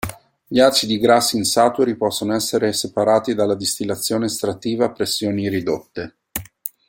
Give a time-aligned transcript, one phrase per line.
[0.47, 6.15] Gli acidi grassi insaturi possono essere separati dalla distillazione estrattiva a pressioni ridotte.